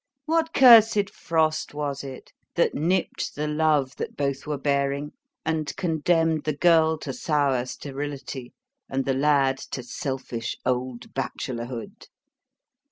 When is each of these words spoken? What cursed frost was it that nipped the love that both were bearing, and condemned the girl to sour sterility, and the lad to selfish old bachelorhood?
What 0.25 0.51
cursed 0.55 1.11
frost 1.11 1.75
was 1.75 2.03
it 2.03 2.31
that 2.55 2.73
nipped 2.73 3.35
the 3.35 3.47
love 3.47 3.95
that 3.97 4.17
both 4.17 4.47
were 4.47 4.57
bearing, 4.57 5.11
and 5.45 5.75
condemned 5.75 6.45
the 6.45 6.57
girl 6.57 6.97
to 6.97 7.13
sour 7.13 7.67
sterility, 7.67 8.51
and 8.89 9.05
the 9.05 9.13
lad 9.13 9.59
to 9.69 9.83
selfish 9.83 10.57
old 10.65 11.13
bachelorhood? 11.13 12.07